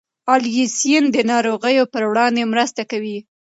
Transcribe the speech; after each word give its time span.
الیسین 0.33 1.03
د 1.15 1.17
ناروغیو 1.31 1.89
پر 1.93 2.03
وړاندې 2.09 2.49
مرسته 2.53 2.81
کوي. 2.91 3.17